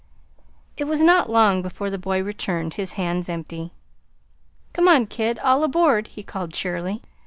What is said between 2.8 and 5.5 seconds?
hands empty. "Come on, kid.